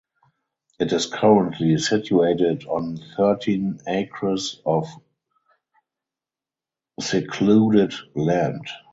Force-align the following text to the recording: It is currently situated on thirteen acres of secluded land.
It 0.79 0.93
is 0.93 1.05
currently 1.05 1.77
situated 1.77 2.65
on 2.65 2.97
thirteen 3.15 3.79
acres 3.85 4.59
of 4.65 4.87
secluded 6.99 7.93
land. 8.15 8.67